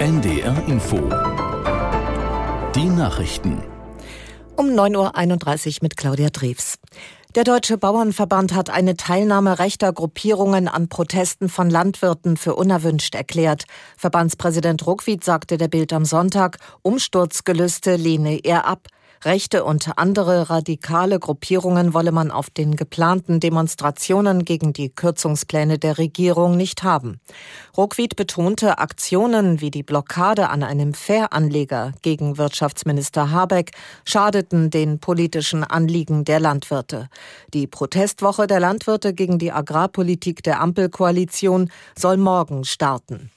[0.00, 0.96] NDR Info.
[2.74, 3.62] Die Nachrichten.
[4.56, 6.78] Um 9.31 Uhr mit Claudia Drews.
[7.34, 13.64] Der Deutsche Bauernverband hat eine Teilnahme rechter Gruppierungen an Protesten von Landwirten für unerwünscht erklärt.
[13.98, 18.88] Verbandspräsident Ruckwied sagte der Bild am Sonntag, Umsturzgelüste lehne er ab.
[19.22, 25.98] Rechte und andere radikale Gruppierungen wolle man auf den geplanten Demonstrationen gegen die Kürzungspläne der
[25.98, 27.20] Regierung nicht haben.
[27.76, 33.72] Ruckwied betonte, Aktionen wie die Blockade an einem Fähranleger gegen Wirtschaftsminister Habeck
[34.06, 37.08] schadeten den politischen Anliegen der Landwirte.
[37.52, 43.30] Die Protestwoche der Landwirte gegen die Agrarpolitik der Ampelkoalition soll morgen starten.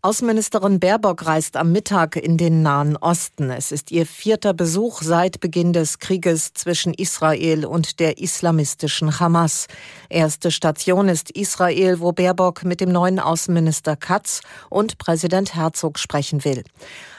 [0.00, 3.50] Außenministerin Baerbock reist am Mittag in den Nahen Osten.
[3.50, 9.66] Es ist ihr vierter Besuch seit Beginn des Krieges zwischen Israel und der islamistischen Hamas.
[10.08, 16.44] Erste Station ist Israel, wo Baerbock mit dem neuen Außenminister Katz und Präsident Herzog sprechen
[16.44, 16.62] will.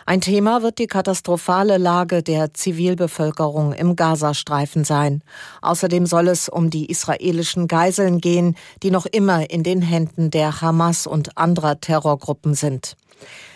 [0.10, 5.22] Ein Thema wird die katastrophale Lage der Zivilbevölkerung im Gazastreifen sein.
[5.62, 10.62] Außerdem soll es um die israelischen Geiseln gehen, die noch immer in den Händen der
[10.62, 12.98] Hamas und anderer Terrorgruppen sind.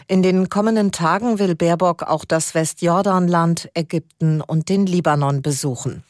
[0.07, 6.03] In den kommenden Tagen will Baerbock auch das Westjordanland, Ägypten und den Libanon besuchen.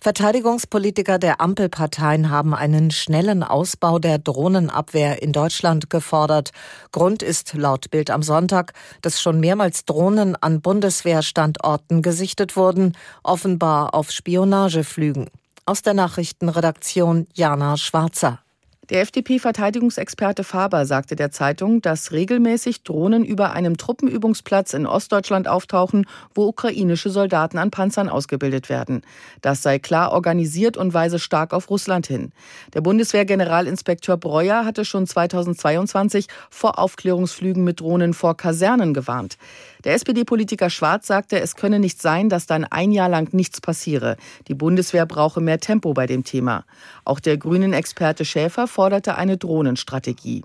[0.00, 6.50] Verteidigungspolitiker der Ampelparteien haben einen schnellen Ausbau der Drohnenabwehr in Deutschland gefordert.
[6.92, 13.94] Grund ist laut Bild am Sonntag, dass schon mehrmals Drohnen an Bundeswehrstandorten gesichtet wurden, offenbar
[13.94, 15.30] auf Spionageflügen.
[15.64, 18.40] Aus der Nachrichtenredaktion Jana Schwarzer.
[18.88, 26.06] Der FDP-Verteidigungsexperte Faber sagte der Zeitung, dass regelmäßig Drohnen über einem Truppenübungsplatz in Ostdeutschland auftauchen,
[26.36, 29.02] wo ukrainische Soldaten an Panzern ausgebildet werden.
[29.42, 32.30] Das sei klar organisiert und weise stark auf Russland hin.
[32.74, 39.36] Der Bundeswehr-Generalinspekteur Breuer hatte schon 2022 vor Aufklärungsflügen mit Drohnen vor Kasernen gewarnt.
[39.84, 44.16] Der SPD-Politiker Schwarz sagte, es könne nicht sein, dass dann ein Jahr lang nichts passiere.
[44.48, 46.64] Die Bundeswehr brauche mehr Tempo bei dem Thema.
[47.04, 50.42] Auch der Grünen-Experte Schäfer forderte eine Drohnenstrategie.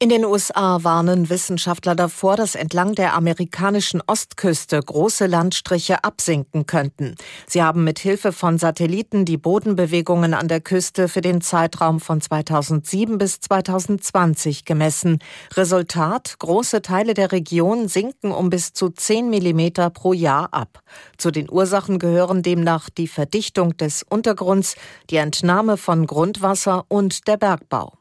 [0.00, 7.16] In den USA warnen Wissenschaftler davor, dass entlang der amerikanischen Ostküste große Landstriche absinken könnten.
[7.48, 12.20] Sie haben mit Hilfe von Satelliten die Bodenbewegungen an der Küste für den Zeitraum von
[12.20, 15.18] 2007 bis 2020 gemessen.
[15.56, 20.78] Resultat, große Teile der Region sinken um bis zu 10 Millimeter pro Jahr ab.
[21.16, 24.76] Zu den Ursachen gehören demnach die Verdichtung des Untergrunds,
[25.10, 27.94] die Entnahme von Grundwasser und der Bergbau.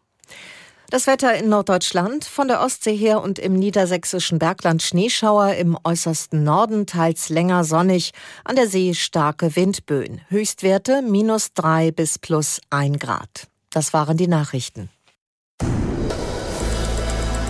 [0.89, 6.45] Das Wetter in Norddeutschland, von der Ostsee her und im niedersächsischen Bergland Schneeschauer, im äußersten
[6.45, 8.13] Norden teils länger sonnig,
[8.45, 10.21] an der See starke Windböen.
[10.29, 13.47] Höchstwerte minus drei bis plus ein Grad.
[13.69, 14.89] Das waren die Nachrichten.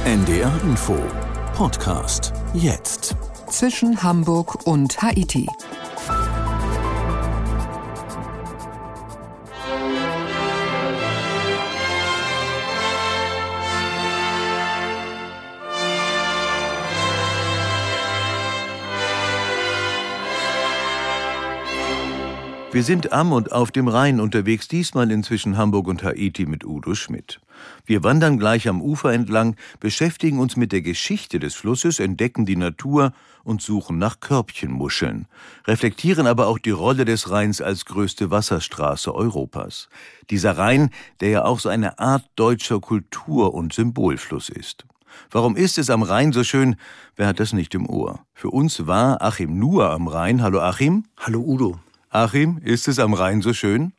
[0.03, 0.97] NDR Info
[1.53, 3.15] Podcast jetzt.
[3.51, 5.47] Zwischen Hamburg und Haiti.
[22.77, 26.93] Wir sind am und auf dem Rhein unterwegs, diesmal inzwischen Hamburg und Haiti mit Udo
[26.93, 27.41] Schmidt.
[27.87, 32.55] Wir wandern gleich am Ufer entlang, beschäftigen uns mit der Geschichte des Flusses, entdecken die
[32.55, 35.25] Natur und suchen nach Körbchenmuscheln,
[35.65, 39.89] reflektieren aber auch die Rolle des Rheins als größte Wasserstraße Europas.
[40.29, 44.85] Dieser Rhein, der ja auch so eine Art deutscher Kultur- und Symbolfluss ist.
[45.31, 46.75] Warum ist es am Rhein so schön?
[47.15, 48.19] Wer hat das nicht im Ohr?
[48.35, 50.43] Für uns war Achim nur am Rhein.
[50.43, 51.05] Hallo Achim.
[51.17, 51.79] Hallo Udo.
[52.09, 53.93] Achim, ist es am Rhein so schön?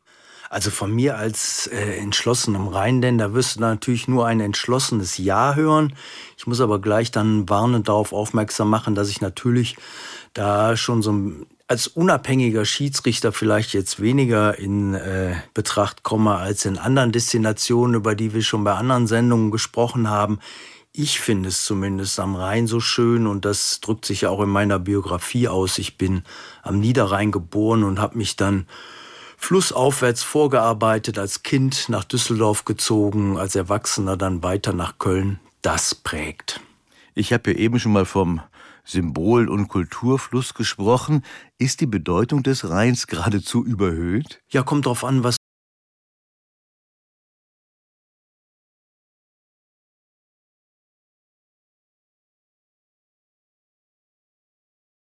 [0.49, 5.93] Also von mir als äh, entschlossenem Rheinländer wirst du natürlich nur ein entschlossenes Ja hören.
[6.37, 9.77] Ich muss aber gleich dann warnend darauf aufmerksam machen, dass ich natürlich
[10.33, 11.13] da schon so
[11.67, 18.15] als unabhängiger Schiedsrichter vielleicht jetzt weniger in äh, Betracht komme als in anderen Destinationen, über
[18.15, 20.39] die wir schon bei anderen Sendungen gesprochen haben.
[21.01, 24.49] Ich finde es zumindest am Rhein so schön und das drückt sich ja auch in
[24.49, 25.77] meiner Biografie aus.
[25.77, 26.23] Ich bin
[26.61, 28.67] am Niederrhein geboren und habe mich dann
[29.37, 35.39] flussaufwärts vorgearbeitet, als Kind nach Düsseldorf gezogen, als Erwachsener dann weiter nach Köln.
[35.61, 36.59] Das prägt.
[37.15, 38.41] Ich habe ja eben schon mal vom
[38.83, 41.23] Symbol- und Kulturfluss gesprochen.
[41.57, 44.41] Ist die Bedeutung des Rheins geradezu überhöht?
[44.49, 45.37] Ja, kommt drauf an, was